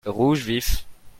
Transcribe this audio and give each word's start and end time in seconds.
rouge 0.05 0.43
vif. 0.43 0.87